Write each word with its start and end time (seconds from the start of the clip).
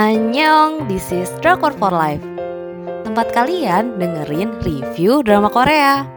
Annyeong, 0.00 0.88
this 0.88 1.12
is 1.12 1.28
Drakor 1.44 1.76
for 1.76 1.92
Life. 1.92 2.24
Tempat 3.04 3.36
kalian 3.36 4.00
dengerin 4.00 4.56
review 4.64 5.20
drama 5.20 5.52
Korea. 5.52 6.08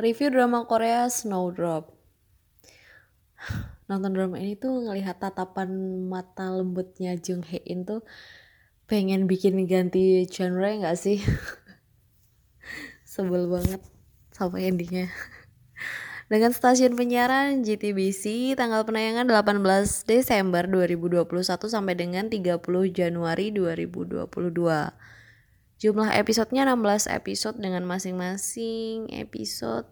Review 0.00 0.32
drama 0.32 0.64
Korea 0.64 1.12
Snowdrop. 1.12 1.92
Nonton 3.84 4.16
drama 4.16 4.40
ini 4.40 4.56
tuh 4.56 4.80
ngelihat 4.80 5.20
tatapan 5.20 5.68
mata 6.08 6.48
lembutnya 6.48 7.20
Jung 7.20 7.44
Hae 7.44 7.60
In 7.68 7.84
tuh 7.84 8.00
pengen 8.88 9.28
bikin 9.28 9.68
ganti 9.68 10.24
genre 10.24 10.88
gak 10.88 10.96
sih? 10.96 11.20
sebel 13.10 13.50
banget 13.50 13.82
sama 14.30 14.62
endingnya. 14.62 15.10
Dengan 16.30 16.54
stasiun 16.54 16.94
penyiaran 16.94 17.66
GTBC 17.66 18.54
tanggal 18.54 18.86
penayangan 18.86 19.26
18 19.26 20.06
Desember 20.06 20.62
2021 20.70 21.26
sampai 21.66 21.98
dengan 21.98 22.30
30 22.30 22.62
Januari 22.94 23.50
2022 23.50 24.30
jumlah 25.82 26.10
episodenya 26.14 26.70
16 26.70 27.10
episode 27.10 27.58
dengan 27.58 27.82
masing-masing 27.82 29.10
episode 29.10 29.90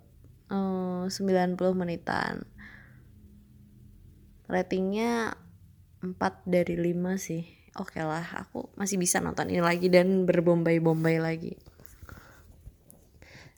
eh, 0.55 1.11
90 1.11 1.59
menitan. 1.75 2.47
Ratingnya 4.47 5.35
4 6.07 6.15
dari 6.47 6.79
5 6.79 7.19
sih. 7.19 7.43
Oke 7.83 7.99
okay 7.99 8.07
lah 8.07 8.47
aku 8.47 8.71
masih 8.79 8.95
bisa 8.95 9.19
nonton 9.19 9.51
ini 9.51 9.59
lagi 9.59 9.91
dan 9.91 10.23
berbombay-bombay 10.23 11.19
lagi 11.19 11.59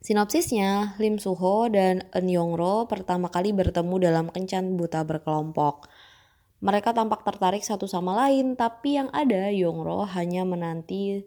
Sinopsisnya, 0.00 0.96
Lim 0.96 1.20
Suho 1.20 1.68
dan 1.68 2.08
Eun 2.16 2.24
Yongro 2.32 2.88
pertama 2.88 3.28
kali 3.28 3.52
bertemu 3.52 4.00
dalam 4.00 4.26
kencan 4.32 4.80
buta 4.80 5.04
berkelompok. 5.04 5.92
Mereka 6.64 6.96
tampak 6.96 7.20
tertarik 7.20 7.60
satu 7.60 7.84
sama 7.84 8.16
lain, 8.16 8.56
tapi 8.56 8.96
yang 8.96 9.12
ada 9.12 9.52
Yongro 9.52 10.08
hanya 10.08 10.48
menanti 10.48 11.20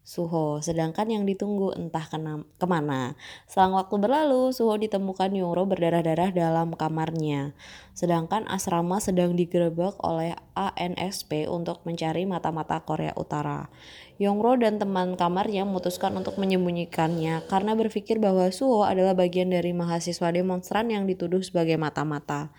Suho, 0.00 0.64
sedangkan 0.64 1.12
yang 1.12 1.28
ditunggu 1.28 1.76
entah 1.76 2.02
kena, 2.08 2.42
ke 2.56 2.66
mana. 2.66 3.14
Selang 3.44 3.76
waktu 3.76 4.00
berlalu, 4.00 4.48
Suho 4.50 4.74
ditemukan 4.80 5.30
Yongro 5.36 5.68
berdarah-darah 5.68 6.32
dalam 6.32 6.72
kamarnya, 6.72 7.52
sedangkan 7.92 8.48
asrama 8.48 8.96
sedang 8.98 9.36
digerebek 9.36 10.00
oleh 10.00 10.34
ANSP 10.56 11.46
untuk 11.46 11.84
mencari 11.84 12.24
mata-mata 12.24 12.80
Korea 12.80 13.12
Utara. 13.12 13.68
Yongro 14.16 14.56
dan 14.56 14.80
teman 14.80 15.20
kamarnya 15.20 15.68
memutuskan 15.68 16.16
untuk 16.16 16.40
menyembunyikannya 16.40 17.44
karena 17.48 17.72
berpikir 17.76 18.16
bahwa 18.20 18.48
Suho 18.52 18.88
adalah 18.88 19.12
bagian 19.12 19.52
dari 19.52 19.76
mahasiswa 19.76 20.32
demonstran 20.32 20.88
yang 20.88 21.04
dituduh 21.04 21.44
sebagai 21.44 21.76
mata-mata. 21.76 22.52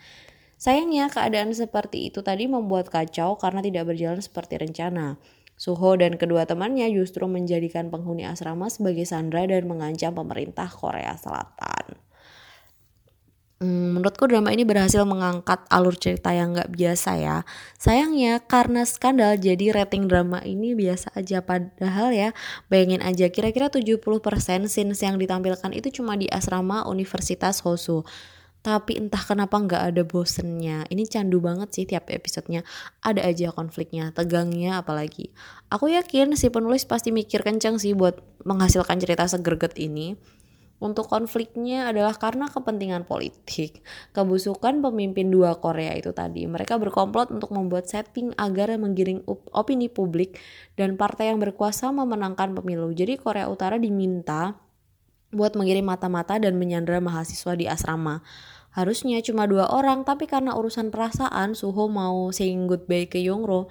Sayangnya 0.62 1.10
keadaan 1.10 1.58
seperti 1.58 2.14
itu 2.14 2.22
tadi 2.22 2.46
membuat 2.46 2.94
kacau 2.94 3.34
karena 3.42 3.66
tidak 3.66 3.90
berjalan 3.90 4.22
seperti 4.22 4.62
rencana. 4.62 5.18
Suho 5.62 5.94
dan 5.94 6.18
kedua 6.18 6.50
temannya 6.50 6.90
justru 6.90 7.30
menjadikan 7.30 7.94
penghuni 7.94 8.26
asrama 8.26 8.66
sebagai 8.74 9.06
sandra 9.06 9.46
dan 9.46 9.70
mengancam 9.70 10.10
pemerintah 10.18 10.66
Korea 10.66 11.14
Selatan. 11.14 12.02
Hmm, 13.62 13.94
menurutku 13.94 14.26
drama 14.26 14.50
ini 14.50 14.66
berhasil 14.66 15.06
mengangkat 15.06 15.62
alur 15.70 15.94
cerita 15.94 16.34
yang 16.34 16.58
gak 16.58 16.74
biasa 16.74 17.14
ya. 17.22 17.38
Sayangnya 17.78 18.42
karena 18.42 18.90
skandal 18.90 19.38
jadi 19.38 19.78
rating 19.78 20.10
drama 20.10 20.42
ini 20.42 20.74
biasa 20.74 21.14
aja 21.14 21.46
padahal 21.46 22.10
ya 22.10 22.34
bayangin 22.74 23.06
aja 23.06 23.30
kira-kira 23.30 23.70
70% 23.70 24.02
scenes 24.66 24.98
yang 25.06 25.22
ditampilkan 25.22 25.78
itu 25.78 26.02
cuma 26.02 26.18
di 26.18 26.26
asrama 26.34 26.90
Universitas 26.90 27.62
Hosu 27.62 28.02
tapi 28.62 28.98
entah 28.98 29.22
kenapa 29.22 29.58
nggak 29.58 29.84
ada 29.94 30.02
bosennya 30.06 30.86
ini 30.94 31.10
candu 31.10 31.42
banget 31.42 31.74
sih 31.74 31.86
tiap 31.90 32.10
episodenya 32.14 32.62
ada 33.02 33.26
aja 33.26 33.50
konfliknya 33.50 34.14
tegangnya 34.14 34.82
apalagi 34.82 35.34
aku 35.74 35.90
yakin 35.90 36.38
si 36.38 36.54
penulis 36.54 36.86
pasti 36.86 37.10
mikir 37.10 37.42
kenceng 37.42 37.82
sih 37.82 37.98
buat 37.98 38.22
menghasilkan 38.46 39.02
cerita 39.02 39.26
segerget 39.26 39.78
ini 39.82 40.14
untuk 40.82 41.06
konfliknya 41.06 41.94
adalah 41.94 42.18
karena 42.18 42.50
kepentingan 42.50 43.06
politik. 43.06 43.86
Kebusukan 44.18 44.82
pemimpin 44.82 45.30
dua 45.30 45.62
Korea 45.62 45.94
itu 45.94 46.10
tadi. 46.10 46.50
Mereka 46.50 46.82
berkomplot 46.82 47.30
untuk 47.30 47.54
membuat 47.54 47.86
setting 47.86 48.34
agar 48.34 48.74
menggiring 48.82 49.22
opini 49.54 49.94
publik 49.94 50.42
dan 50.74 50.98
partai 50.98 51.30
yang 51.30 51.38
berkuasa 51.38 51.94
memenangkan 51.94 52.58
pemilu. 52.58 52.90
Jadi 52.98 53.22
Korea 53.22 53.46
Utara 53.46 53.78
diminta 53.78 54.58
buat 55.32 55.56
mengirim 55.56 55.88
mata-mata 55.88 56.38
dan 56.38 56.60
menyandra 56.60 57.00
mahasiswa 57.00 57.56
di 57.56 57.66
asrama. 57.68 58.24
Harusnya 58.72 59.20
cuma 59.20 59.48
dua 59.52 59.68
orang, 59.68 60.08
tapi 60.08 60.32
karena 60.32 60.56
urusan 60.56 60.96
perasaan, 60.96 61.56
Suho 61.60 61.92
mau 61.92 62.32
saying 62.32 62.72
goodbye 62.72 63.08
ke 63.08 63.20
Yongro, 63.20 63.68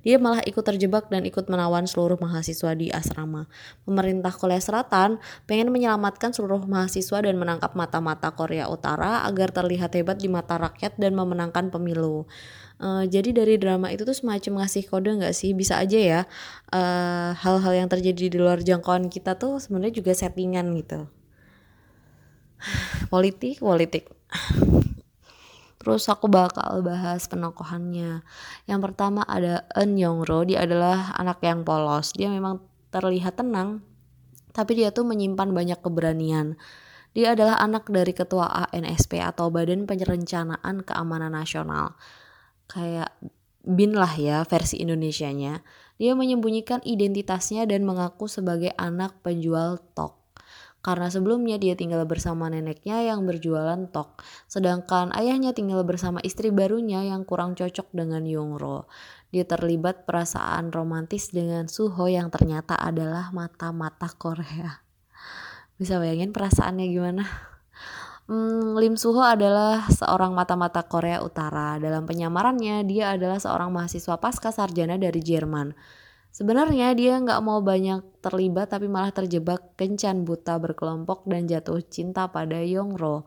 dia 0.00 0.16
malah 0.16 0.40
ikut 0.48 0.64
terjebak 0.64 1.12
dan 1.12 1.28
ikut 1.28 1.44
menawan 1.52 1.84
seluruh 1.84 2.16
mahasiswa 2.16 2.72
di 2.72 2.88
asrama. 2.88 3.46
Pemerintah 3.84 4.32
Korea 4.32 4.56
Selatan 4.56 5.20
pengen 5.44 5.68
menyelamatkan 5.68 6.32
seluruh 6.32 6.64
mahasiswa 6.64 7.20
dan 7.20 7.36
menangkap 7.36 7.76
mata-mata 7.76 8.32
Korea 8.32 8.72
Utara 8.72 9.28
agar 9.28 9.52
terlihat 9.52 9.92
hebat 9.92 10.16
di 10.16 10.32
mata 10.32 10.56
rakyat 10.56 10.96
dan 10.96 11.12
memenangkan 11.12 11.68
pemilu. 11.68 12.24
Uh, 12.80 13.04
jadi 13.04 13.36
dari 13.36 13.60
drama 13.60 13.92
itu 13.92 14.08
tuh 14.08 14.16
semacam 14.16 14.64
ngasih 14.64 14.88
kode 14.88 15.20
nggak 15.20 15.36
sih? 15.36 15.52
Bisa 15.52 15.76
aja 15.76 16.00
ya 16.00 16.20
eh, 16.72 17.30
hal-hal 17.36 17.72
uh, 17.76 17.78
yang 17.84 17.92
terjadi 17.92 18.32
di 18.32 18.38
luar 18.40 18.64
jangkauan 18.64 19.12
kita 19.12 19.36
tuh 19.36 19.60
sebenarnya 19.60 20.00
juga 20.00 20.16
settingan 20.16 20.72
gitu. 20.80 21.04
Politik 23.12 23.60
politik. 23.60 24.08
Terus 25.80 26.08
aku 26.08 26.32
bakal 26.32 26.80
bahas 26.80 27.28
penokohannya. 27.28 28.24
Yang 28.64 28.80
pertama 28.80 29.28
ada 29.28 29.68
Eun 29.76 30.00
Yongro 30.00 30.48
dia 30.48 30.64
adalah 30.64 31.12
anak 31.20 31.44
yang 31.44 31.68
polos. 31.68 32.16
Dia 32.16 32.32
memang 32.32 32.64
terlihat 32.88 33.36
tenang 33.36 33.84
tapi 34.56 34.74
dia 34.80 34.88
tuh 34.88 35.04
menyimpan 35.04 35.52
banyak 35.52 35.78
keberanian. 35.84 36.56
Dia 37.12 37.34
adalah 37.34 37.60
anak 37.60 37.90
dari 37.92 38.16
ketua 38.16 38.70
ANSP 38.70 39.18
atau 39.20 39.50
Badan 39.50 39.84
Perencanaan 39.84 40.80
Keamanan 40.80 41.34
Nasional 41.34 41.98
kayak 42.70 43.10
Bin 43.60 43.92
lah 43.92 44.16
ya 44.16 44.40
versi 44.48 44.80
Indonesianya. 44.80 45.60
Dia 46.00 46.16
menyembunyikan 46.16 46.80
identitasnya 46.80 47.68
dan 47.68 47.84
mengaku 47.84 48.24
sebagai 48.24 48.72
anak 48.80 49.20
penjual 49.20 49.76
tok. 49.92 50.16
Karena 50.80 51.12
sebelumnya 51.12 51.60
dia 51.60 51.76
tinggal 51.76 52.08
bersama 52.08 52.48
neneknya 52.48 53.04
yang 53.04 53.28
berjualan 53.28 53.84
tok, 53.92 54.24
sedangkan 54.48 55.12
ayahnya 55.12 55.52
tinggal 55.52 55.84
bersama 55.84 56.24
istri 56.24 56.48
barunya 56.48 57.04
yang 57.04 57.28
kurang 57.28 57.52
cocok 57.52 57.92
dengan 57.92 58.24
Yongro. 58.24 58.88
Dia 59.28 59.44
terlibat 59.44 60.08
perasaan 60.08 60.72
romantis 60.72 61.36
dengan 61.36 61.68
Suho 61.68 62.08
yang 62.08 62.32
ternyata 62.32 62.80
adalah 62.80 63.28
mata-mata 63.28 64.08
Korea. 64.16 64.80
Bisa 65.76 66.00
bayangin 66.00 66.32
perasaannya 66.32 66.86
gimana? 66.88 67.49
Hmm, 68.30 68.78
Lim 68.78 68.94
Suho 68.94 69.26
adalah 69.26 69.90
seorang 69.90 70.30
mata-mata 70.30 70.86
Korea 70.86 71.18
Utara. 71.18 71.82
Dalam 71.82 72.06
penyamarannya, 72.06 72.86
dia 72.86 73.18
adalah 73.18 73.42
seorang 73.42 73.74
mahasiswa 73.74 74.22
pasca 74.22 74.54
sarjana 74.54 74.94
dari 75.02 75.18
Jerman. 75.18 75.74
Sebenarnya 76.30 76.94
dia 76.94 77.18
nggak 77.18 77.42
mau 77.42 77.58
banyak 77.58 78.22
terlibat 78.22 78.70
tapi 78.70 78.86
malah 78.86 79.10
terjebak 79.10 79.74
kencan 79.74 80.22
buta 80.22 80.62
berkelompok 80.62 81.26
dan 81.26 81.50
jatuh 81.50 81.82
cinta 81.82 82.30
pada 82.30 82.62
Yongro. 82.62 83.26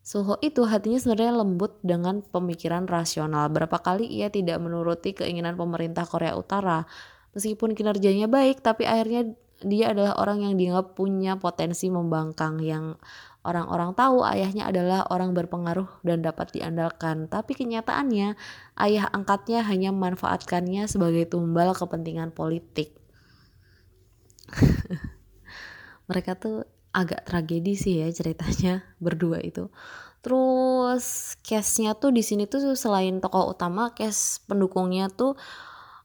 Suho 0.00 0.40
itu 0.40 0.64
hatinya 0.64 0.96
sebenarnya 0.96 1.44
lembut 1.44 1.76
dengan 1.84 2.24
pemikiran 2.24 2.88
rasional. 2.88 3.52
Berapa 3.52 3.76
kali 3.76 4.08
ia 4.08 4.32
tidak 4.32 4.56
menuruti 4.56 5.12
keinginan 5.12 5.60
pemerintah 5.60 6.08
Korea 6.08 6.32
Utara. 6.32 6.88
Meskipun 7.36 7.76
kinerjanya 7.76 8.24
baik, 8.24 8.64
tapi 8.64 8.88
akhirnya 8.88 9.36
dia 9.60 9.92
adalah 9.92 10.16
orang 10.16 10.40
yang 10.40 10.54
dianggap 10.56 10.96
punya 10.96 11.36
potensi 11.36 11.92
membangkang 11.92 12.56
yang 12.64 12.96
Orang-orang 13.40 13.96
tahu 13.96 14.20
ayahnya 14.20 14.68
adalah 14.68 15.08
orang 15.08 15.32
berpengaruh 15.32 16.04
dan 16.04 16.20
dapat 16.20 16.52
diandalkan, 16.52 17.24
tapi 17.24 17.56
kenyataannya 17.56 18.36
ayah 18.76 19.06
angkatnya 19.16 19.64
hanya 19.64 19.96
memanfaatkannya 19.96 20.84
sebagai 20.84 21.24
tumbal 21.24 21.72
kepentingan 21.72 22.36
politik. 22.36 22.92
Mereka 26.12 26.36
tuh 26.36 26.68
agak 26.92 27.24
tragedi 27.24 27.80
sih 27.80 28.04
ya 28.04 28.12
ceritanya 28.12 28.84
berdua 29.04 29.40
itu. 29.40 29.72
Terus 30.20 31.32
case-nya 31.40 31.96
tuh 31.96 32.12
di 32.12 32.20
sini 32.20 32.44
tuh 32.44 32.76
selain 32.76 33.24
tokoh 33.24 33.56
utama, 33.56 33.96
case 33.96 34.44
pendukungnya 34.44 35.08
tuh 35.08 35.32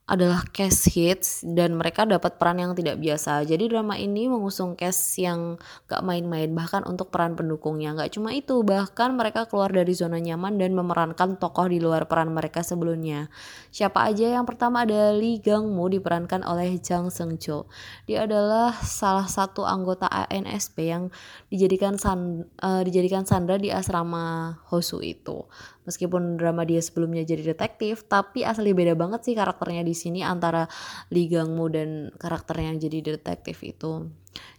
adalah 0.05 0.45
cast 0.53 0.93
hits 0.93 1.41
dan 1.41 1.81
mereka 1.81 2.05
dapat 2.05 2.37
peran 2.37 2.61
yang 2.61 2.77
tidak 2.77 3.01
biasa. 3.01 3.41
Jadi 3.41 3.73
drama 3.73 3.97
ini 3.97 4.29
mengusung 4.29 4.77
cast 4.77 5.17
yang 5.17 5.57
gak 5.89 6.05
main-main 6.05 6.53
bahkan 6.53 6.85
untuk 6.85 7.09
peran 7.09 7.33
pendukungnya. 7.33 7.97
Gak 7.97 8.13
cuma 8.13 8.29
itu, 8.29 8.61
bahkan 8.61 9.17
mereka 9.17 9.49
keluar 9.49 9.73
dari 9.73 9.97
zona 9.97 10.21
nyaman 10.21 10.61
dan 10.61 10.77
memerankan 10.77 11.41
tokoh 11.41 11.65
di 11.65 11.81
luar 11.81 12.05
peran 12.05 12.29
mereka 12.37 12.61
sebelumnya. 12.61 13.33
Siapa 13.73 14.05
aja 14.05 14.37
yang 14.37 14.45
pertama 14.45 14.85
ada 14.85 15.09
Lee 15.09 15.41
Gang 15.41 15.73
Mo 15.73 15.89
diperankan 15.89 16.45
oleh 16.45 16.77
Jang 16.77 17.09
Seung 17.09 17.41
Jo. 17.41 17.65
Dia 18.05 18.29
adalah 18.29 18.77
salah 18.85 19.25
satu 19.25 19.65
anggota 19.65 20.05
ANSP 20.05 20.85
yang 20.85 21.09
dijadikan 21.49 21.97
san, 21.97 22.45
uh, 22.61 22.85
dijadikan 22.85 23.25
sandra 23.25 23.57
di 23.57 23.73
asrama 23.73 24.53
Hosu 24.69 25.01
itu. 25.01 25.49
Meskipun 25.85 26.41
drama 26.41 26.65
dia 26.65 26.81
sebelumnya 26.81 27.21
jadi 27.21 27.53
detektif, 27.53 28.09
tapi 28.09 28.41
asli 28.41 28.73
beda 28.73 28.97
banget 28.97 29.21
sih 29.25 29.33
karakternya 29.37 29.85
di 29.85 29.93
sini 29.93 30.25
antara 30.25 30.65
Lee 31.13 31.29
Gang-mu 31.29 31.69
dan 31.69 32.09
karakternya 32.17 32.73
yang 32.73 32.79
jadi 32.81 32.97
detektif 33.15 33.61
itu. 33.61 34.09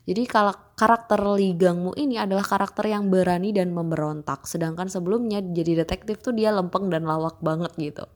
Jadi 0.06 0.22
kalau 0.30 0.54
karakter 0.78 1.18
Lee 1.34 1.58
Gang-mu 1.58 1.92
ini 1.98 2.16
adalah 2.16 2.46
karakter 2.46 2.86
yang 2.86 3.10
berani 3.10 3.50
dan 3.50 3.74
memberontak, 3.74 4.46
sedangkan 4.46 4.86
sebelumnya 4.86 5.42
jadi 5.42 5.82
detektif 5.82 6.22
tuh 6.22 6.30
dia 6.30 6.54
lempeng 6.54 6.88
dan 6.88 7.04
lawak 7.04 7.42
banget 7.42 7.74
gitu. 7.74 8.06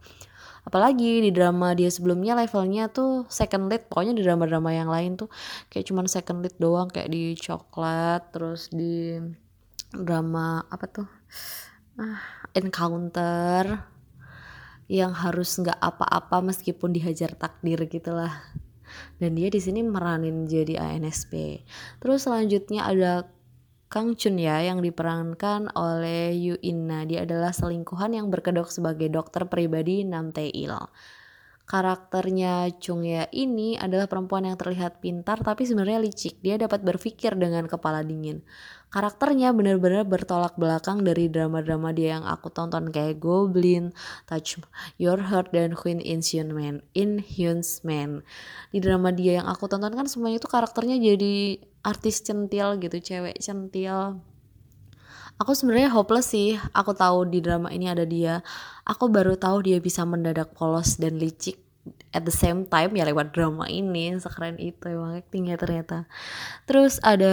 Apalagi 0.60 1.24
di 1.24 1.32
drama 1.32 1.72
dia 1.72 1.88
sebelumnya 1.88 2.36
levelnya 2.36 2.92
tuh 2.92 3.24
second 3.32 3.72
lead, 3.72 3.88
pokoknya 3.88 4.12
di 4.12 4.22
drama-drama 4.22 4.70
yang 4.70 4.92
lain 4.92 5.16
tuh 5.16 5.32
kayak 5.72 5.88
cuman 5.88 6.06
second 6.06 6.44
lead 6.44 6.54
doang 6.60 6.86
kayak 6.92 7.08
di 7.08 7.32
coklat, 7.34 8.28
terus 8.30 8.68
di 8.68 9.16
drama 9.90 10.62
apa 10.68 10.86
tuh? 10.86 11.08
Ah, 11.98 12.39
encounter 12.54 13.86
yang 14.90 15.14
harus 15.14 15.54
nggak 15.58 15.78
apa-apa 15.78 16.42
meskipun 16.42 16.90
dihajar 16.90 17.38
takdir 17.38 17.78
gitulah 17.86 18.42
dan 19.22 19.38
dia 19.38 19.46
di 19.46 19.62
sini 19.62 19.86
meranin 19.86 20.50
jadi 20.50 20.82
ANSP 20.82 21.62
terus 22.02 22.26
selanjutnya 22.26 22.90
ada 22.90 23.30
Kang 23.90 24.14
Chun 24.14 24.38
ya 24.38 24.62
yang 24.62 24.82
diperankan 24.82 25.74
oleh 25.74 26.34
Yu 26.34 26.58
Inna 26.62 27.06
dia 27.06 27.22
adalah 27.22 27.54
selingkuhan 27.54 28.14
yang 28.18 28.30
berkedok 28.30 28.70
sebagai 28.70 29.10
dokter 29.10 29.46
pribadi 29.46 30.02
Nam 30.02 30.34
Tae 30.34 30.50
Il 30.50 30.74
karakternya 31.70 32.66
Chung 32.82 33.06
Ya 33.06 33.30
ini 33.30 33.78
adalah 33.78 34.10
perempuan 34.10 34.42
yang 34.42 34.58
terlihat 34.58 34.98
pintar 34.98 35.38
tapi 35.38 35.62
sebenarnya 35.62 36.02
licik. 36.02 36.42
Dia 36.42 36.58
dapat 36.58 36.82
berpikir 36.82 37.38
dengan 37.38 37.70
kepala 37.70 38.02
dingin. 38.02 38.42
Karakternya 38.90 39.54
benar-benar 39.54 40.02
bertolak 40.02 40.58
belakang 40.58 41.06
dari 41.06 41.30
drama-drama 41.30 41.94
dia 41.94 42.18
yang 42.18 42.26
aku 42.26 42.50
tonton 42.50 42.90
kayak 42.90 43.22
Goblin, 43.22 43.94
Touch 44.26 44.58
Your 44.98 45.30
Heart 45.30 45.54
dan 45.54 45.78
Queen 45.78 46.02
Inhyun 46.02 46.50
Man. 46.50 46.82
Inhyun's 46.98 47.86
Man. 47.86 48.26
Di 48.74 48.82
drama 48.82 49.14
dia 49.14 49.38
yang 49.38 49.46
aku 49.46 49.70
tonton 49.70 49.94
kan 49.94 50.10
semuanya 50.10 50.42
itu 50.42 50.50
karakternya 50.50 50.98
jadi 50.98 51.62
artis 51.86 52.18
centil 52.26 52.82
gitu, 52.82 52.98
cewek 52.98 53.38
centil 53.38 54.18
aku 55.40 55.56
sebenarnya 55.56 55.88
hopeless 55.88 56.36
sih 56.36 56.60
aku 56.76 56.92
tahu 56.92 57.24
di 57.24 57.40
drama 57.40 57.72
ini 57.72 57.88
ada 57.88 58.04
dia 58.04 58.44
aku 58.84 59.08
baru 59.08 59.40
tahu 59.40 59.64
dia 59.64 59.80
bisa 59.80 60.04
mendadak 60.04 60.52
polos 60.52 61.00
dan 61.00 61.16
licik 61.16 61.69
at 62.10 62.26
the 62.26 62.34
same 62.34 62.66
time 62.68 62.92
ya 62.92 63.06
lewat 63.08 63.32
drama 63.32 63.64
ini 63.70 64.12
sekeren 64.18 64.58
itu 64.60 64.90
emang 64.90 65.16
actingnya 65.16 65.56
ternyata. 65.56 66.04
Terus 66.68 67.00
ada 67.00 67.32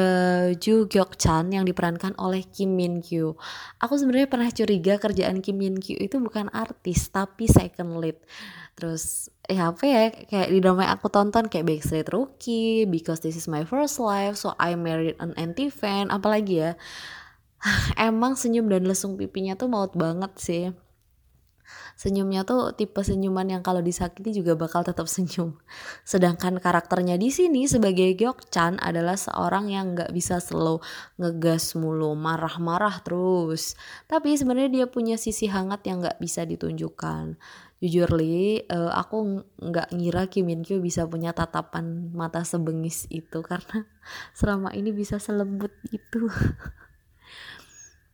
Ju 0.55 0.87
Gyok 0.87 1.17
Chan 1.19 1.51
yang 1.51 1.67
diperankan 1.67 2.15
oleh 2.21 2.45
Kim 2.47 2.77
Min 2.77 3.03
Kyu. 3.03 3.35
Aku 3.81 3.93
sebenarnya 3.99 4.29
pernah 4.29 4.49
curiga 4.53 5.01
kerjaan 5.01 5.43
Kim 5.43 5.59
Min 5.59 5.81
Kyu 5.81 5.99
itu 5.99 6.21
bukan 6.21 6.47
artis 6.53 7.09
tapi 7.11 7.49
second 7.49 7.99
lead. 7.99 8.17
Terus 8.77 9.33
ya 9.49 9.73
apa 9.73 9.83
ya 9.83 10.03
kayak 10.13 10.49
di 10.53 10.59
drama 10.61 10.85
yang 10.85 10.93
aku 10.95 11.09
tonton 11.09 11.49
kayak 11.49 11.65
Backstreet 11.65 12.07
Rookie 12.13 12.85
Because 12.85 13.25
This 13.25 13.39
Is 13.39 13.49
My 13.49 13.65
First 13.65 13.97
Life 13.97 14.37
So 14.37 14.53
I 14.61 14.77
Married 14.77 15.17
an 15.17 15.33
Anti 15.35 15.73
Fan 15.73 16.13
apalagi 16.13 16.61
ya. 16.61 16.71
Emang 17.97 18.37
senyum 18.37 18.69
dan 18.69 18.85
lesung 18.85 19.17
pipinya 19.17 19.57
tuh 19.57 19.67
maut 19.67 19.97
banget 19.97 20.31
sih 20.37 20.65
senyumnya 21.97 22.45
tuh 22.47 22.73
tipe 22.73 23.01
senyuman 23.01 23.47
yang 23.49 23.63
kalau 23.65 23.81
disakiti 23.83 24.31
juga 24.35 24.55
bakal 24.55 24.85
tetap 24.85 25.05
senyum. 25.15 25.57
Sedangkan 26.07 26.61
karakternya 26.61 27.19
di 27.19 27.29
sini 27.29 27.65
sebagai 27.65 28.13
Gyok 28.15 28.49
Chan 28.49 28.79
adalah 28.79 29.15
seorang 29.15 29.69
yang 29.71 29.93
nggak 29.97 30.11
bisa 30.13 30.41
slow, 30.41 30.79
ngegas 31.19 31.75
mulu, 31.77 32.13
marah-marah 32.17 33.01
terus. 33.03 33.75
Tapi 34.05 34.37
sebenarnya 34.37 34.83
dia 34.83 34.85
punya 34.87 35.15
sisi 35.19 35.49
hangat 35.49 35.85
yang 35.85 36.03
nggak 36.03 36.19
bisa 36.21 36.47
ditunjukkan. 36.47 37.37
Jujur 37.77 38.09
li, 38.17 38.57
uh, 38.73 38.89
aku 38.89 39.45
nggak 39.61 39.93
ngira 39.93 40.25
Kim 40.33 40.49
Min 40.49 40.65
Kyo 40.65 40.81
bisa 40.81 41.05
punya 41.05 41.29
tatapan 41.29 42.09
mata 42.09 42.41
sebengis 42.41 43.05
itu 43.13 43.45
karena 43.49 43.85
selama 44.33 44.73
ini 44.73 44.89
bisa 44.89 45.21
selembut 45.21 45.69
itu. 45.93 46.25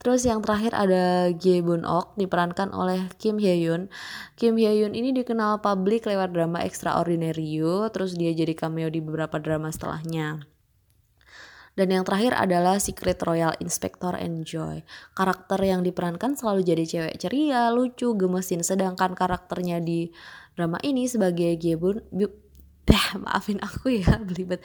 Terus 0.04 0.28
yang 0.28 0.44
terakhir 0.44 0.76
ada 0.76 1.32
Gi 1.32 1.64
Bun 1.64 1.88
Ok 1.88 2.20
diperankan 2.20 2.76
oleh 2.76 3.08
Kim 3.16 3.40
Hye 3.40 3.56
Yoon. 3.64 3.88
Kim 4.36 4.60
Hye 4.60 4.84
Yoon 4.84 4.92
ini 4.92 5.16
dikenal 5.16 5.64
publik 5.64 6.04
lewat 6.04 6.36
drama 6.36 6.60
Extraordinary 6.68 7.48
You, 7.48 7.88
terus 7.88 8.20
dia 8.20 8.36
jadi 8.36 8.52
cameo 8.52 8.92
di 8.92 9.00
beberapa 9.00 9.40
drama 9.40 9.72
setelahnya. 9.72 10.44
Dan 11.74 11.90
yang 11.90 12.04
terakhir 12.06 12.38
adalah 12.38 12.78
Secret 12.78 13.18
Royal 13.24 13.56
Inspector 13.58 14.14
Enjoy. 14.20 14.86
Karakter 15.18 15.58
yang 15.64 15.82
diperankan 15.82 16.38
selalu 16.38 16.62
jadi 16.62 16.84
cewek 16.86 17.16
ceria, 17.18 17.74
lucu, 17.74 18.14
gemesin. 18.14 18.62
Sedangkan 18.62 19.18
karakternya 19.18 19.82
di 19.82 20.14
drama 20.54 20.78
ini 20.86 21.10
sebagai 21.10 21.58
Bun, 21.80 22.04
maafin 23.24 23.58
aku 23.64 24.04
ya 24.04 24.20
belibet 24.20 24.60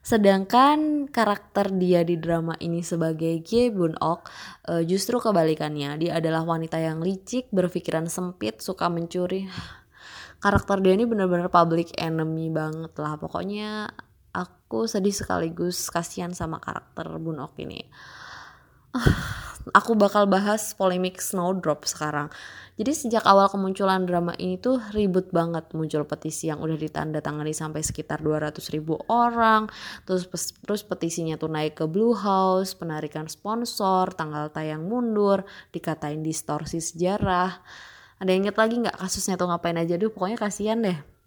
Sedangkan 0.00 1.06
karakter 1.12 1.68
dia 1.76 2.00
di 2.00 2.16
drama 2.16 2.56
ini 2.56 2.80
sebagai 2.80 3.44
Gie 3.44 3.68
Bun 3.68 3.94
Ok 4.00 4.26
uh, 4.72 4.80
justru 4.80 5.20
kebalikannya. 5.20 6.00
Dia 6.00 6.16
adalah 6.18 6.42
wanita 6.48 6.80
yang 6.80 7.04
licik, 7.04 7.52
berpikiran 7.52 8.08
sempit, 8.08 8.64
suka 8.64 8.88
mencuri. 8.88 9.44
Karakter 10.40 10.80
dia 10.80 10.96
ini 10.96 11.04
benar-benar 11.04 11.52
public 11.52 11.92
enemy 12.00 12.48
banget 12.48 12.96
lah. 12.96 13.20
Pokoknya 13.20 13.92
aku 14.32 14.88
sedih 14.88 15.12
sekaligus 15.12 15.92
kasihan 15.92 16.32
sama 16.32 16.56
karakter 16.64 17.04
Bun 17.20 17.44
Ok 17.44 17.60
ini. 17.68 17.84
Aku 19.76 19.92
bakal 19.92 20.24
bahas 20.24 20.72
polemik 20.72 21.20
Snowdrop 21.20 21.84
sekarang. 21.84 22.32
Jadi 22.80 22.96
sejak 22.96 23.28
awal 23.28 23.52
kemunculan 23.52 24.08
drama 24.08 24.32
ini 24.40 24.56
tuh 24.56 24.80
ribut 24.96 25.28
banget 25.28 25.68
muncul 25.76 26.08
petisi 26.08 26.48
yang 26.48 26.64
udah 26.64 26.80
ditandatangani 26.80 27.52
sampai 27.52 27.84
sekitar 27.84 28.24
200 28.24 28.56
ribu 28.72 28.96
orang. 29.12 29.68
Terus 30.08 30.24
terus 30.64 30.80
petisinya 30.80 31.36
tuh 31.36 31.52
naik 31.52 31.76
ke 31.76 31.84
Blue 31.84 32.16
House, 32.16 32.72
penarikan 32.72 33.28
sponsor, 33.28 34.16
tanggal 34.16 34.48
tayang 34.48 34.88
mundur, 34.88 35.44
dikatain 35.76 36.24
distorsi 36.24 36.80
sejarah. 36.80 37.60
Ada 38.16 38.32
yang 38.32 38.48
inget 38.48 38.56
lagi 38.56 38.80
nggak 38.80 38.96
kasusnya 38.96 39.36
tuh 39.36 39.52
ngapain 39.52 39.76
aja? 39.76 40.00
Duh 40.00 40.08
pokoknya 40.08 40.40
kasihan 40.40 40.80
deh 40.80 41.19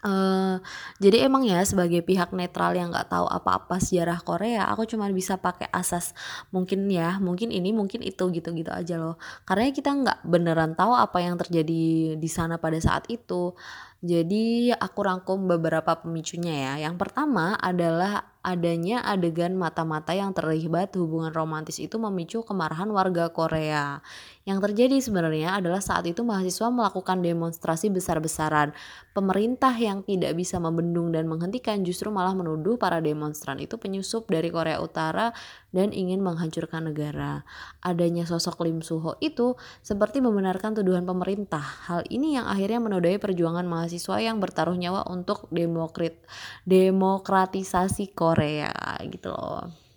Uh, 0.00 0.56
jadi 0.96 1.28
emang 1.28 1.44
ya 1.44 1.60
sebagai 1.60 2.00
pihak 2.00 2.32
netral 2.32 2.72
yang 2.72 2.88
nggak 2.88 3.12
tahu 3.12 3.28
apa-apa 3.28 3.76
sejarah 3.76 4.24
Korea, 4.24 4.64
aku 4.72 4.88
cuma 4.88 5.04
bisa 5.12 5.36
pakai 5.36 5.68
asas 5.68 6.16
mungkin 6.48 6.88
ya, 6.88 7.20
mungkin 7.20 7.52
ini, 7.52 7.76
mungkin 7.76 8.00
itu 8.00 8.32
gitu-gitu 8.32 8.72
aja 8.72 8.96
loh. 8.96 9.20
Karena 9.44 9.68
kita 9.68 9.92
nggak 9.92 10.18
beneran 10.24 10.72
tahu 10.72 10.96
apa 10.96 11.20
yang 11.20 11.36
terjadi 11.36 12.16
di 12.16 12.28
sana 12.32 12.56
pada 12.56 12.80
saat 12.80 13.04
itu. 13.12 13.52
Jadi 14.00 14.72
aku 14.72 15.00
rangkum 15.04 15.44
beberapa 15.44 16.00
pemicunya 16.00 16.54
ya. 16.72 16.88
Yang 16.88 16.96
pertama 16.96 17.60
adalah 17.60 18.29
adanya 18.40 19.04
adegan 19.04 19.52
mata-mata 19.52 20.16
yang 20.16 20.32
terlibat 20.32 20.96
hubungan 20.96 21.28
romantis 21.32 21.76
itu 21.76 22.00
memicu 22.00 22.40
kemarahan 22.40 22.88
warga 22.88 23.28
Korea. 23.28 24.00
Yang 24.48 24.58
terjadi 24.64 24.96
sebenarnya 24.98 25.60
adalah 25.60 25.84
saat 25.84 26.08
itu 26.08 26.24
mahasiswa 26.24 26.72
melakukan 26.72 27.20
demonstrasi 27.20 27.92
besar-besaran. 27.92 28.72
Pemerintah 29.12 29.76
yang 29.76 30.00
tidak 30.00 30.32
bisa 30.40 30.56
membendung 30.56 31.12
dan 31.12 31.28
menghentikan 31.28 31.84
justru 31.84 32.08
malah 32.08 32.32
menuduh 32.32 32.80
para 32.80 33.04
demonstran 33.04 33.60
itu 33.60 33.76
penyusup 33.76 34.24
dari 34.32 34.48
Korea 34.48 34.80
Utara 34.80 35.36
dan 35.70 35.94
ingin 35.94 36.22
menghancurkan 36.22 36.90
negara. 36.90 37.42
Adanya 37.82 38.26
sosok 38.26 38.66
Lim 38.66 38.82
Suho 38.82 39.18
itu 39.22 39.58
seperti 39.82 40.22
membenarkan 40.22 40.74
tuduhan 40.74 41.06
pemerintah. 41.06 41.62
Hal 41.62 42.06
ini 42.10 42.38
yang 42.38 42.46
akhirnya 42.46 42.82
menodai 42.82 43.18
perjuangan 43.18 43.66
mahasiswa 43.66 44.16
yang 44.22 44.38
bertaruh 44.38 44.76
nyawa 44.76 45.06
untuk 45.10 45.46
demokrat 45.50 46.14
demokratisasi 46.66 48.12
Korea 48.14 48.70
gitu 49.06 49.30
loh. 49.32 49.90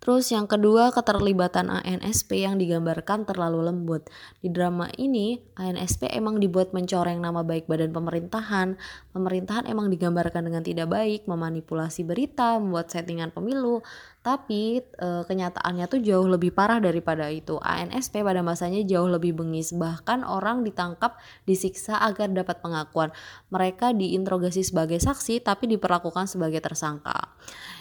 Terus 0.00 0.32
yang 0.32 0.48
kedua 0.48 0.88
keterlibatan 0.96 1.68
ANSP 1.68 2.48
yang 2.48 2.56
digambarkan 2.56 3.28
terlalu 3.28 3.68
lembut. 3.68 4.08
Di 4.40 4.48
drama 4.48 4.88
ini 4.96 5.36
ANSP 5.60 6.08
emang 6.08 6.40
dibuat 6.40 6.72
mencoreng 6.72 7.20
nama 7.20 7.44
baik 7.44 7.68
badan 7.68 7.92
pemerintahan. 7.92 8.80
Pemerintahan 9.12 9.68
emang 9.68 9.92
digambarkan 9.92 10.48
dengan 10.48 10.64
tidak 10.64 10.88
baik, 10.88 11.28
memanipulasi 11.28 12.08
berita, 12.08 12.56
membuat 12.56 12.88
settingan 12.88 13.28
pemilu. 13.28 13.84
Tapi 14.20 14.84
e, 14.84 15.08
kenyataannya 15.24 15.88
tuh 15.88 16.00
jauh 16.04 16.28
lebih 16.28 16.52
parah 16.52 16.76
daripada 16.76 17.32
itu. 17.32 17.56
ANSP 17.56 18.20
pada 18.20 18.44
masanya 18.44 18.84
jauh 18.84 19.08
lebih 19.08 19.32
bengis. 19.32 19.72
Bahkan 19.72 20.28
orang 20.28 20.60
ditangkap, 20.60 21.16
disiksa 21.48 21.96
agar 21.96 22.28
dapat 22.28 22.60
pengakuan. 22.60 23.16
Mereka 23.48 23.96
diinterogasi 23.96 24.60
sebagai 24.60 25.00
saksi 25.00 25.40
tapi 25.40 25.72
diperlakukan 25.72 26.28
sebagai 26.28 26.60
tersangka 26.60 27.32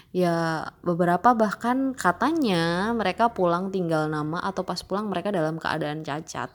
ya 0.10 0.66
beberapa 0.82 1.38
bahkan 1.38 1.94
katanya 1.94 2.90
mereka 2.98 3.30
pulang 3.30 3.70
tinggal 3.70 4.10
nama 4.10 4.42
atau 4.42 4.66
pas 4.66 4.82
pulang 4.82 5.06
mereka 5.06 5.30
dalam 5.30 5.62
keadaan 5.62 6.02
cacat 6.02 6.50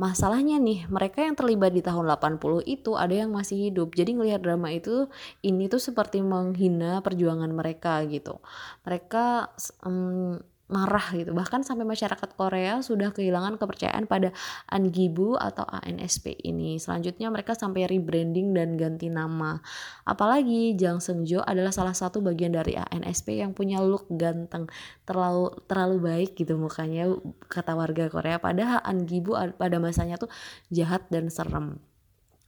masalahnya 0.00 0.56
nih 0.56 0.88
mereka 0.88 1.20
yang 1.20 1.36
terlibat 1.36 1.76
di 1.76 1.84
tahun 1.84 2.08
80 2.08 2.64
itu 2.64 2.96
ada 2.96 3.12
yang 3.12 3.36
masih 3.36 3.68
hidup. 3.68 3.92
Jadi 3.92 4.16
ngelihat 4.16 4.40
drama 4.40 4.72
itu 4.72 5.12
ini 5.44 5.68
tuh 5.68 5.76
seperti 5.76 6.24
menghina 6.24 7.04
perjuangan 7.04 7.52
mereka 7.52 8.00
gitu. 8.08 8.40
Mereka 8.88 9.52
um, 9.84 10.40
marah 10.70 11.02
gitu. 11.12 11.34
Bahkan 11.34 11.66
sampai 11.66 11.82
masyarakat 11.84 12.30
Korea 12.38 12.80
sudah 12.80 13.10
kehilangan 13.10 13.58
kepercayaan 13.58 14.06
pada 14.06 14.30
Angibu 14.70 15.34
atau 15.34 15.66
ANSP 15.66 16.38
ini. 16.46 16.78
Selanjutnya 16.78 17.28
mereka 17.28 17.58
sampai 17.58 17.90
rebranding 17.90 18.54
dan 18.54 18.78
ganti 18.78 19.10
nama. 19.10 19.58
Apalagi 20.06 20.78
Jang 20.78 21.02
Seungjo 21.02 21.42
adalah 21.42 21.74
salah 21.74 21.92
satu 21.92 22.22
bagian 22.22 22.54
dari 22.54 22.78
ANSP 22.78 23.42
yang 23.42 23.52
punya 23.52 23.82
look 23.82 24.06
ganteng. 24.08 24.70
Terlalu 25.04 25.58
terlalu 25.66 25.96
baik 26.00 26.30
gitu 26.38 26.54
mukanya 26.56 27.10
kata 27.50 27.74
warga 27.74 28.06
Korea. 28.06 28.38
Padahal 28.38 28.80
Angibu 28.86 29.34
pada 29.58 29.76
masanya 29.82 30.16
tuh 30.16 30.30
jahat 30.70 31.04
dan 31.10 31.28
serem. 31.28 31.82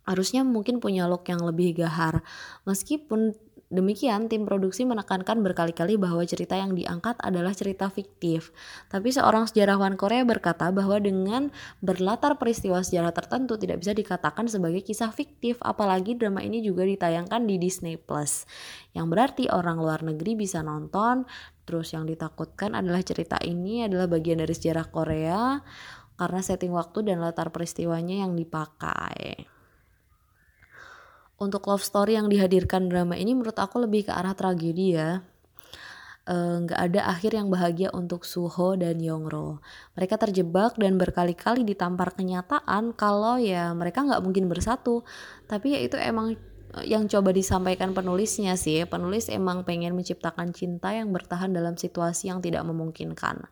Harusnya 0.03 0.43
mungkin 0.43 0.83
punya 0.83 1.07
look 1.07 1.27
yang 1.31 1.43
lebih 1.43 1.79
gahar. 1.79 2.27
Meskipun 2.67 3.35
Demikian, 3.73 4.29
tim 4.29 4.45
produksi 4.45 4.85
menekankan 4.85 5.41
berkali-kali 5.41 5.97
bahwa 5.97 6.21
cerita 6.29 6.61
yang 6.61 6.77
diangkat 6.77 7.17
adalah 7.25 7.57
cerita 7.57 7.89
fiktif. 7.89 8.53
Tapi 8.93 9.09
seorang 9.09 9.49
sejarawan 9.49 9.97
Korea 9.97 10.29
berkata 10.29 10.69
bahwa 10.69 11.01
dengan 11.01 11.49
berlatar 11.81 12.37
peristiwa 12.37 12.85
sejarah 12.85 13.17
tertentu 13.17 13.57
tidak 13.57 13.81
bisa 13.81 13.97
dikatakan 13.97 14.45
sebagai 14.45 14.85
kisah 14.85 15.09
fiktif, 15.09 15.57
apalagi 15.65 16.13
drama 16.21 16.45
ini 16.45 16.61
juga 16.61 16.85
ditayangkan 16.85 17.49
di 17.49 17.57
Disney 17.57 17.97
Plus. 17.97 18.45
Yang 18.93 19.07
berarti 19.09 19.45
orang 19.49 19.81
luar 19.81 20.05
negeri 20.05 20.37
bisa 20.37 20.61
nonton, 20.61 21.25
terus 21.65 21.97
yang 21.97 22.05
ditakutkan 22.05 22.77
adalah 22.77 23.01
cerita 23.01 23.41
ini 23.41 23.89
adalah 23.89 24.05
bagian 24.05 24.45
dari 24.45 24.53
sejarah 24.53 24.93
Korea 24.93 25.65
karena 26.21 26.45
setting 26.45 26.77
waktu 26.77 27.09
dan 27.09 27.25
latar 27.25 27.49
peristiwanya 27.49 28.21
yang 28.21 28.37
dipakai 28.37 29.49
untuk 31.39 31.65
love 31.69 31.85
story 31.85 32.19
yang 32.19 32.29
dihadirkan 32.29 32.89
drama 32.89 33.17
ini 33.17 33.33
menurut 33.33 33.57
aku 33.57 33.83
lebih 33.83 34.09
ke 34.09 34.13
arah 34.13 34.37
tragedi 34.37 34.99
ya 34.99 35.21
eh, 36.23 36.57
nggak 36.63 36.79
uh, 36.79 36.87
ada 36.87 37.01
akhir 37.11 37.35
yang 37.35 37.51
bahagia 37.51 37.91
untuk 37.91 38.23
Suho 38.23 38.79
dan 38.79 39.03
Yongro. 39.03 39.59
Mereka 39.99 40.23
terjebak 40.23 40.79
dan 40.79 40.95
berkali-kali 40.95 41.67
ditampar 41.67 42.15
kenyataan 42.15 42.95
kalau 42.95 43.43
ya 43.43 43.75
mereka 43.75 44.07
nggak 44.07 44.23
mungkin 44.23 44.47
bersatu. 44.47 45.03
Tapi 45.51 45.75
ya 45.75 45.81
itu 45.83 45.99
emang 45.99 46.39
eh, 46.79 46.85
yang 46.87 47.11
coba 47.11 47.35
disampaikan 47.35 47.91
penulisnya 47.91 48.55
sih. 48.55 48.87
Penulis 48.87 49.27
emang 49.27 49.67
pengen 49.67 49.99
menciptakan 49.99 50.55
cinta 50.55 50.95
yang 50.95 51.11
bertahan 51.11 51.51
dalam 51.51 51.75
situasi 51.75 52.31
yang 52.31 52.39
tidak 52.39 52.63
memungkinkan. 52.71 53.43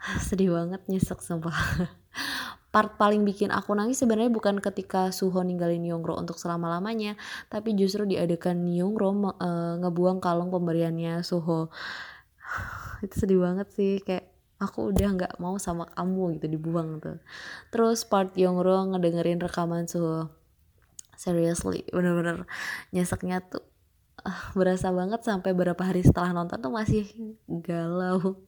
Sedih 0.26 0.56
banget 0.56 0.80
nyesek 0.88 1.20
sumpah. 1.20 1.52
part 2.70 2.94
paling 2.94 3.26
bikin 3.26 3.50
aku 3.50 3.74
nangis 3.74 3.98
sebenarnya 3.98 4.30
bukan 4.30 4.62
ketika 4.62 5.10
Suho 5.10 5.42
ninggalin 5.42 5.82
Yongro 5.82 6.14
untuk 6.14 6.38
selama-lamanya, 6.38 7.18
tapi 7.50 7.74
justru 7.74 8.06
di 8.06 8.14
adegan 8.14 8.62
Yongro 8.62 9.10
uh, 9.10 9.74
ngebuang 9.82 10.22
kalung 10.22 10.54
pemberiannya 10.54 11.26
Suho. 11.26 11.74
Itu 13.04 13.14
sedih 13.26 13.42
banget 13.42 13.74
sih, 13.74 13.98
kayak 14.06 14.30
aku 14.62 14.94
udah 14.94 15.08
nggak 15.18 15.34
mau 15.42 15.58
sama 15.58 15.90
kamu 15.98 16.38
gitu 16.38 16.46
dibuang 16.46 17.02
tuh. 17.02 17.18
Terus 17.74 18.06
part 18.06 18.30
Yongro 18.38 18.94
ngedengerin 18.94 19.42
rekaman 19.42 19.90
Suho. 19.90 20.30
Seriously, 21.18 21.84
bener-bener 21.92 22.48
nyeseknya 22.94 23.44
tuh 23.44 23.66
uh, 24.22 24.42
berasa 24.54 24.94
banget 24.94 25.20
sampai 25.26 25.52
beberapa 25.52 25.82
hari 25.84 26.06
setelah 26.06 26.30
nonton 26.30 26.62
tuh 26.62 26.72
masih 26.72 27.10
galau. 27.50 28.38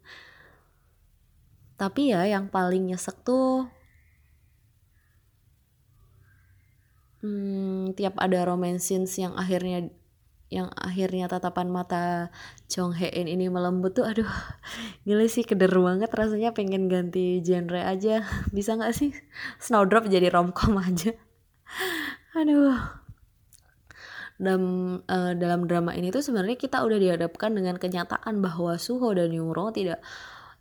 Tapi 1.75 2.15
ya 2.15 2.23
yang 2.31 2.47
paling 2.47 2.95
nyesek 2.95 3.27
tuh 3.27 3.67
hmm, 7.23 7.97
tiap 7.97 8.19
ada 8.19 8.45
romance 8.45 8.91
scenes 8.91 9.15
yang 9.17 9.33
akhirnya 9.39 9.89
yang 10.53 10.69
akhirnya 10.77 11.33
tatapan 11.33 11.73
mata 11.73 12.29
Chong 12.69 12.93
Hae 12.93 13.09
In 13.09 13.25
ini 13.25 13.49
melembut 13.49 13.97
tuh 13.97 14.05
aduh 14.05 14.29
gila 15.09 15.25
sih 15.25 15.49
keder 15.49 15.73
banget 15.73 16.13
rasanya 16.13 16.53
pengen 16.53 16.93
ganti 16.93 17.41
genre 17.41 17.81
aja. 17.81 18.21
Bisa 18.57 18.77
nggak 18.77 18.93
sih? 18.93 19.17
Snowdrop 19.57 20.13
jadi 20.13 20.29
romcom 20.29 20.77
aja. 20.77 21.17
Aduh. 22.39 22.77
Dalam 24.43 24.65
uh, 25.07 25.33
dalam 25.39 25.71
drama 25.71 25.95
ini 25.95 26.11
tuh 26.11 26.21
sebenarnya 26.21 26.59
kita 26.59 26.83
udah 26.83 26.99
dihadapkan 26.99 27.55
dengan 27.55 27.79
kenyataan 27.79 28.43
bahwa 28.43 28.75
Suho 28.75 29.15
dan 29.15 29.31
Yungro 29.31 29.71
tidak 29.71 30.03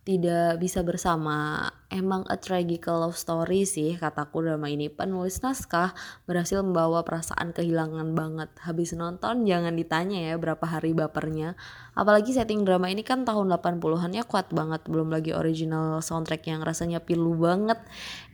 tidak 0.01 0.57
bisa 0.57 0.81
bersama. 0.81 1.69
Emang 1.91 2.25
a 2.31 2.39
tragical 2.39 3.05
love 3.05 3.19
story 3.19 3.69
sih 3.69 3.93
kataku 3.99 4.41
drama 4.41 4.65
ini. 4.65 4.89
Penulis 4.89 5.45
naskah 5.45 5.93
berhasil 6.25 6.65
membawa 6.65 7.05
perasaan 7.05 7.53
kehilangan 7.53 8.17
banget. 8.17 8.49
Habis 8.65 8.97
nonton 8.97 9.45
jangan 9.45 9.77
ditanya 9.77 10.33
ya 10.33 10.35
berapa 10.41 10.65
hari 10.65 10.97
bapernya. 10.97 11.53
Apalagi 11.93 12.33
setting 12.33 12.65
drama 12.65 12.89
ini 12.89 13.05
kan 13.05 13.27
tahun 13.27 13.53
80-annya 13.53 14.25
kuat 14.25 14.49
banget. 14.49 14.81
Belum 14.89 15.13
lagi 15.13 15.37
original 15.37 16.01
soundtrack 16.01 16.49
yang 16.49 16.65
rasanya 16.65 17.03
pilu 17.03 17.37
banget. 17.37 17.77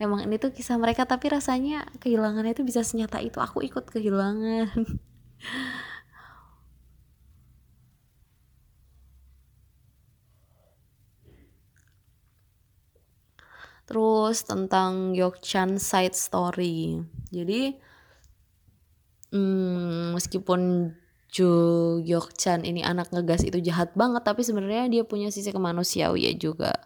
Emang 0.00 0.24
ini 0.24 0.40
tuh 0.40 0.54
kisah 0.54 0.80
mereka 0.80 1.04
tapi 1.04 1.28
rasanya 1.28 1.84
kehilangannya 2.00 2.56
itu 2.56 2.64
bisa 2.64 2.80
senyata 2.80 3.20
itu. 3.20 3.44
Aku 3.44 3.60
ikut 3.60 3.84
kehilangan. 3.92 4.72
terus 13.88 14.44
tentang 14.44 15.16
Yokchan 15.16 15.80
side 15.80 16.12
story. 16.12 17.00
Jadi 17.32 17.72
hmm, 19.32 20.12
meskipun 20.12 20.92
Jo 21.28 21.52
Yokchan 22.00 22.64
ini 22.68 22.84
anak 22.84 23.12
ngegas 23.12 23.44
itu 23.44 23.60
jahat 23.60 23.92
banget 23.96 24.24
tapi 24.24 24.44
sebenarnya 24.44 24.88
dia 24.92 25.02
punya 25.08 25.32
sisi 25.32 25.48
kemanusiawian 25.48 26.36
juga. 26.36 26.76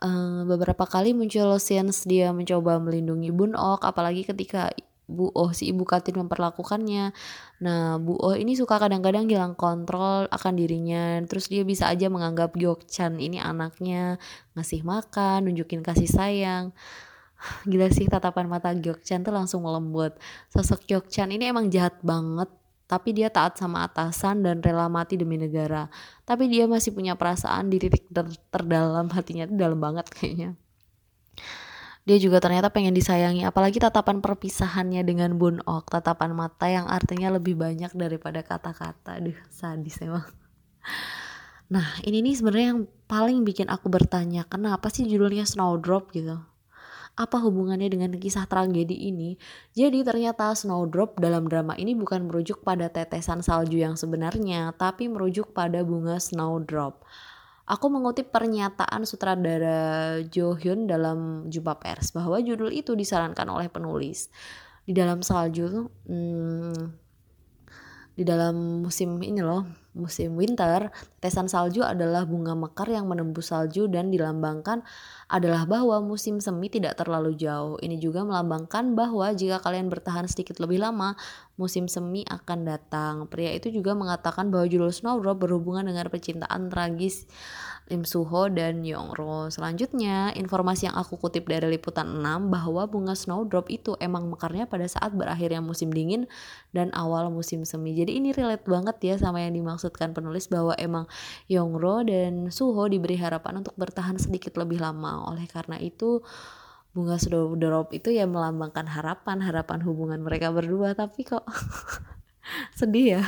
Uh, 0.00 0.44
beberapa 0.48 0.84
kali 0.84 1.16
muncul 1.16 1.56
scenes 1.56 2.04
dia 2.04 2.28
mencoba 2.34 2.76
melindungi 2.76 3.32
Bun 3.32 3.56
Ok 3.56 3.88
apalagi 3.88 4.28
ketika 4.28 4.68
Bu 5.04 5.28
Oh 5.36 5.52
si 5.52 5.68
ibu 5.68 5.84
Katin 5.84 6.16
memperlakukannya. 6.16 7.12
Nah, 7.60 8.00
Bu 8.00 8.16
Oh 8.20 8.32
ini 8.32 8.56
suka 8.56 8.80
kadang-kadang 8.80 9.28
hilang 9.28 9.52
kontrol 9.52 10.24
akan 10.32 10.52
dirinya. 10.56 11.20
Terus 11.28 11.52
dia 11.52 11.62
bisa 11.62 11.88
aja 11.92 12.08
menganggap 12.08 12.56
Gyokchan 12.56 13.20
ini 13.20 13.36
anaknya, 13.36 14.16
ngasih 14.56 14.80
makan, 14.86 15.48
nunjukin 15.48 15.84
kasih 15.84 16.08
sayang. 16.08 16.72
Gila 17.70 17.88
sih 17.92 18.08
tatapan 18.08 18.48
mata 18.48 18.72
Gyokchan 18.72 19.24
tuh 19.26 19.34
langsung 19.36 19.64
melembut. 19.68 20.16
Sosok 20.48 20.88
Gyokchan 20.88 21.36
ini 21.36 21.52
emang 21.52 21.68
jahat 21.68 22.00
banget, 22.00 22.48
tapi 22.88 23.12
dia 23.12 23.28
taat 23.28 23.60
sama 23.60 23.84
atasan 23.84 24.40
dan 24.40 24.64
rela 24.64 24.88
mati 24.88 25.20
demi 25.20 25.36
negara. 25.36 25.92
Tapi 26.24 26.48
dia 26.48 26.64
masih 26.64 26.96
punya 26.96 27.12
perasaan 27.12 27.68
di 27.68 27.76
titik 27.76 28.08
ter 28.08 28.24
terdalam 28.48 29.12
hatinya 29.12 29.44
itu 29.44 29.56
dalam 29.56 29.80
banget 29.80 30.08
kayaknya 30.08 30.56
dia 32.04 32.20
juga 32.20 32.36
ternyata 32.36 32.68
pengen 32.68 32.92
disayangi 32.92 33.48
apalagi 33.48 33.80
tatapan 33.80 34.20
perpisahannya 34.20 35.00
dengan 35.08 35.40
Bun 35.40 35.64
Ok 35.64 35.88
tatapan 35.88 36.36
mata 36.36 36.68
yang 36.68 36.84
artinya 36.84 37.32
lebih 37.32 37.56
banyak 37.56 37.92
daripada 37.96 38.44
kata-kata 38.44 39.24
Duh 39.24 39.36
sadis 39.48 40.00
emang 40.04 40.28
nah 41.72 41.96
ini 42.04 42.20
nih 42.20 42.36
sebenarnya 42.36 42.68
yang 42.76 42.82
paling 43.08 43.40
bikin 43.42 43.72
aku 43.72 43.88
bertanya 43.88 44.44
kenapa 44.44 44.92
sih 44.92 45.08
judulnya 45.08 45.48
Snowdrop 45.48 46.12
gitu 46.12 46.44
apa 47.14 47.38
hubungannya 47.38 47.86
dengan 47.86 48.10
kisah 48.18 48.50
tragedi 48.50 49.06
ini? 49.06 49.38
Jadi 49.70 50.02
ternyata 50.02 50.50
Snowdrop 50.50 51.22
dalam 51.22 51.46
drama 51.46 51.78
ini 51.78 51.94
bukan 51.94 52.26
merujuk 52.26 52.66
pada 52.66 52.90
tetesan 52.90 53.38
salju 53.38 53.78
yang 53.78 53.94
sebenarnya, 53.94 54.74
tapi 54.74 55.06
merujuk 55.06 55.54
pada 55.54 55.86
bunga 55.86 56.18
Snowdrop. 56.18 57.06
Aku 57.64 57.88
mengutip 57.88 58.28
pernyataan 58.28 59.08
sutradara 59.08 60.20
Jo 60.28 60.52
Hyun 60.52 60.84
dalam 60.84 61.48
jumpa 61.48 61.80
pers 61.80 62.12
bahwa 62.12 62.36
judul 62.44 62.68
itu 62.68 62.92
disarankan 62.92 63.48
oleh 63.48 63.72
penulis. 63.72 64.28
Di 64.84 64.92
dalam 64.92 65.24
salju 65.24 65.88
hmm, 66.04 67.03
di 68.14 68.22
dalam 68.22 68.86
musim 68.86 69.18
ini 69.26 69.42
loh, 69.42 69.66
musim 69.98 70.38
winter, 70.38 70.90
tetesan 71.18 71.50
salju 71.50 71.82
adalah 71.82 72.22
bunga 72.22 72.54
mekar 72.54 72.86
yang 72.86 73.10
menembus 73.10 73.50
salju 73.50 73.90
dan 73.90 74.14
dilambangkan 74.14 74.86
adalah 75.26 75.66
bahwa 75.66 75.98
musim 75.98 76.38
semi 76.38 76.70
tidak 76.70 76.94
terlalu 76.94 77.34
jauh. 77.34 77.74
Ini 77.82 77.98
juga 77.98 78.22
melambangkan 78.22 78.94
bahwa 78.94 79.34
jika 79.34 79.58
kalian 79.58 79.90
bertahan 79.90 80.30
sedikit 80.30 80.62
lebih 80.62 80.78
lama, 80.78 81.18
musim 81.58 81.90
semi 81.90 82.22
akan 82.22 82.58
datang. 82.62 83.14
Pria 83.26 83.50
itu 83.50 83.74
juga 83.74 83.98
mengatakan 83.98 84.46
bahwa 84.54 84.70
judul 84.70 84.94
Snowdrop 84.94 85.42
berhubungan 85.42 85.82
dengan 85.90 86.06
percintaan 86.06 86.70
tragis 86.70 87.26
Lim 87.84 88.08
Suho 88.08 88.48
dan 88.48 88.80
Yongro. 88.80 89.52
Selanjutnya, 89.52 90.32
informasi 90.32 90.88
yang 90.88 90.96
aku 90.96 91.20
kutip 91.20 91.44
dari 91.44 91.76
liputan 91.76 92.24
6 92.24 92.48
bahwa 92.48 92.88
bunga 92.88 93.12
snowdrop 93.12 93.68
itu 93.68 93.92
emang 94.00 94.24
mekarnya 94.32 94.64
pada 94.64 94.88
saat 94.88 95.12
berakhirnya 95.12 95.60
musim 95.60 95.92
dingin 95.92 96.24
dan 96.72 96.88
awal 96.96 97.28
musim 97.28 97.68
semi. 97.68 97.92
Jadi 97.92 98.16
ini 98.16 98.32
relate 98.32 98.64
banget 98.64 98.96
ya 99.04 99.14
sama 99.20 99.44
yang 99.44 99.52
dimaksudkan 99.52 100.16
penulis 100.16 100.48
bahwa 100.48 100.72
emang 100.80 101.04
Yongro 101.52 102.08
dan 102.08 102.48
Suho 102.48 102.88
diberi 102.88 103.20
harapan 103.20 103.60
untuk 103.60 103.76
bertahan 103.76 104.16
sedikit 104.16 104.56
lebih 104.56 104.80
lama. 104.80 105.28
Oleh 105.28 105.44
karena 105.44 105.76
itu, 105.76 106.24
bunga 106.96 107.20
snowdrop 107.20 107.92
itu 107.92 108.08
ya 108.16 108.24
melambangkan 108.24 108.88
harapan, 108.88 109.44
harapan 109.44 109.84
hubungan 109.84 110.24
mereka 110.24 110.48
berdua. 110.48 110.96
Tapi 110.96 111.20
kok 111.20 111.44
sedih 112.80 113.20
ya 113.20 113.24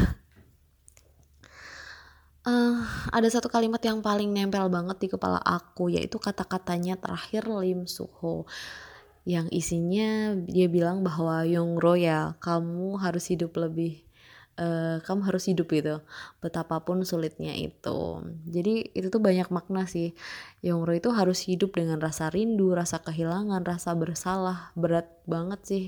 uh, 2.46 2.78
ada 3.10 3.28
satu 3.28 3.50
kalimat 3.50 3.82
yang 3.82 3.98
paling 4.00 4.30
nempel 4.30 4.70
banget 4.70 4.96
di 5.02 5.08
kepala 5.10 5.42
aku 5.42 5.90
yaitu 5.90 6.16
kata-katanya 6.22 6.94
terakhir 6.96 7.44
Lim 7.50 7.90
Suho 7.90 8.46
yang 9.26 9.50
isinya 9.50 10.38
dia 10.46 10.70
bilang 10.70 11.02
bahwa 11.02 11.42
Yongro 11.42 11.98
ya 11.98 12.38
kamu 12.38 13.02
harus 13.02 13.26
hidup 13.26 13.58
lebih 13.58 14.05
uh, 14.56 14.98
kamu 15.04 15.20
harus 15.28 15.48
hidup 15.48 15.68
gitu. 15.70 16.00
Betapapun 16.40 17.04
sulitnya 17.04 17.52
itu. 17.54 18.00
Jadi 18.48 18.92
itu 18.92 19.06
tuh 19.08 19.20
banyak 19.20 19.48
makna 19.52 19.84
sih. 19.88 20.16
Yongro 20.64 20.96
itu 20.96 21.12
harus 21.12 21.44
hidup 21.46 21.76
dengan 21.76 22.00
rasa 22.02 22.32
rindu 22.32 22.72
rasa 22.72 23.00
kehilangan 23.00 23.62
rasa 23.62 23.92
bersalah. 23.94 24.72
Berat 24.74 25.08
banget 25.28 25.60
sih 25.64 25.84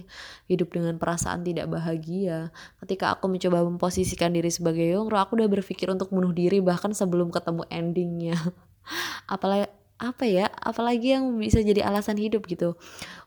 hidup 0.46 0.72
dengan 0.72 1.00
perasaan 1.00 1.42
tidak 1.42 1.68
bahagia. 1.72 2.54
Ketika 2.84 3.16
aku 3.16 3.26
mencoba 3.26 3.64
memposisikan 3.64 4.32
diri 4.32 4.52
sebagai 4.52 4.84
Yongro 4.84 5.18
aku 5.18 5.40
udah 5.40 5.48
berpikir 5.48 5.88
untuk 5.90 6.12
bunuh 6.12 6.30
diri 6.30 6.60
bahkan 6.60 6.92
sebelum 6.92 7.32
ketemu 7.32 7.64
endingnya. 7.72 8.36
Apalagi 9.34 9.77
apa 9.98 10.30
ya 10.30 10.46
apalagi 10.62 11.10
yang 11.18 11.42
bisa 11.42 11.58
jadi 11.58 11.82
alasan 11.82 12.14
hidup 12.22 12.46
gitu. 12.46 12.78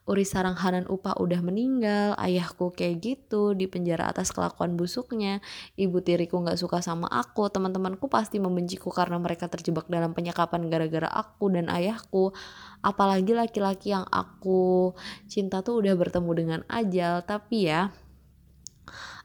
Uri 0.07 0.23
Saranghanan 0.23 0.87
Upah 0.87 1.19
udah 1.19 1.43
meninggal 1.43 2.15
ayahku 2.15 2.71
kayak 2.71 3.03
gitu 3.03 3.51
di 3.51 3.67
penjara 3.67 4.07
atas 4.07 4.31
kelakuan 4.31 4.79
busuknya 4.79 5.43
ibu 5.75 5.99
tiriku 5.99 6.39
nggak 6.39 6.55
suka 6.57 6.79
sama 6.79 7.11
aku 7.11 7.51
teman-temanku 7.51 8.07
pasti 8.07 8.39
membenciku 8.39 8.87
karena 8.89 9.19
mereka 9.19 9.51
terjebak 9.51 9.91
dalam 9.91 10.15
penyekapan 10.15 10.71
gara-gara 10.71 11.11
aku 11.11 11.51
dan 11.51 11.67
ayahku. 11.67 12.31
Apalagi 12.79 13.35
laki-laki 13.35 13.91
yang 13.91 14.07
aku 14.07 14.95
cinta 15.27 15.59
tuh 15.61 15.83
udah 15.83 15.93
bertemu 15.99 16.31
dengan 16.33 16.59
ajal 16.71 17.21
tapi 17.27 17.67
ya 17.67 17.91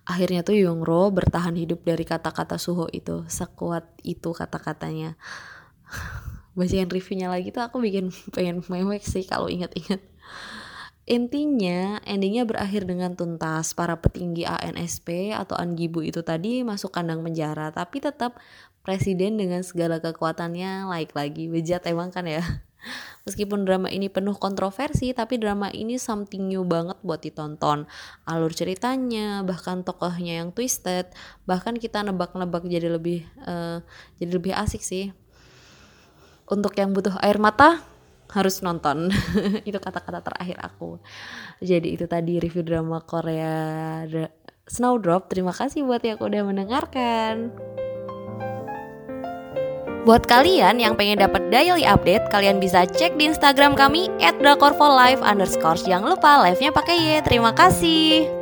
akhirnya 0.06 0.42
tuh 0.42 0.58
Yongro 0.58 1.10
bertahan 1.14 1.54
hidup 1.58 1.82
dari 1.82 2.06
kata-kata 2.06 2.58
Suho 2.58 2.86
itu 2.90 3.26
sekuat 3.26 4.02
itu 4.06 4.30
kata-katanya 4.30 5.18
bacain 6.56 6.88
reviewnya 6.88 7.28
lagi 7.28 7.52
tuh 7.52 7.62
aku 7.62 7.78
bikin 7.78 8.08
pengen 8.34 8.64
mewek 8.66 9.04
sih 9.04 9.22
kalau 9.28 9.46
inget-inget 9.46 10.00
Intinya, 11.06 12.02
endingnya 12.02 12.42
berakhir 12.42 12.82
dengan 12.82 13.14
tuntas. 13.14 13.78
Para 13.78 13.94
petinggi 14.02 14.42
ANSP 14.42 15.30
atau 15.38 15.54
Angibu 15.54 16.02
itu 16.02 16.26
tadi 16.26 16.66
masuk 16.66 16.90
kandang 16.90 17.22
penjara, 17.22 17.70
tapi 17.70 18.02
tetap 18.02 18.42
presiden 18.82 19.38
dengan 19.38 19.62
segala 19.62 20.02
kekuatannya 20.02 20.90
naik 20.90 21.14
lagi. 21.14 21.46
Bejat 21.46 21.86
emang 21.86 22.10
kan 22.10 22.26
ya. 22.26 22.42
Meskipun 23.26 23.62
drama 23.62 23.86
ini 23.86 24.10
penuh 24.10 24.34
kontroversi, 24.34 25.14
tapi 25.14 25.38
drama 25.38 25.70
ini 25.70 25.94
something 25.94 26.50
new 26.50 26.66
banget 26.66 26.98
buat 27.06 27.22
ditonton. 27.22 27.86
Alur 28.26 28.50
ceritanya, 28.50 29.46
bahkan 29.46 29.86
tokohnya 29.86 30.42
yang 30.42 30.50
twisted, 30.50 31.06
bahkan 31.46 31.78
kita 31.78 32.02
nebak-nebak 32.02 32.66
jadi 32.66 32.90
lebih 32.90 33.22
uh, 33.46 33.78
jadi 34.18 34.30
lebih 34.42 34.58
asik 34.58 34.82
sih 34.82 35.14
untuk 36.50 36.72
yang 36.78 36.94
butuh 36.94 37.18
air 37.22 37.38
mata 37.38 37.82
harus 38.34 38.62
nonton 38.62 39.10
itu 39.68 39.78
kata-kata 39.78 40.22
terakhir 40.22 40.58
aku 40.58 40.98
jadi 41.62 41.86
itu 41.86 42.04
tadi 42.10 42.42
review 42.42 42.66
drama 42.66 43.02
Korea 43.02 44.02
Snowdrop 44.66 45.30
terima 45.30 45.54
kasih 45.54 45.86
buat 45.86 46.02
yang 46.02 46.18
udah 46.18 46.42
mendengarkan 46.42 47.54
Buat 50.06 50.22
kalian 50.30 50.78
yang 50.78 50.94
pengen 50.94 51.18
dapat 51.18 51.50
daily 51.50 51.82
update, 51.82 52.30
kalian 52.30 52.62
bisa 52.62 52.86
cek 52.86 53.18
di 53.18 53.26
Instagram 53.26 53.74
kami 53.74 54.06
@drakorfolive. 54.38 55.18
Jangan 55.18 56.14
lupa 56.14 56.46
live-nya 56.46 56.70
pakai 56.70 56.94
Y. 56.94 57.26
Terima 57.26 57.50
kasih. 57.50 58.35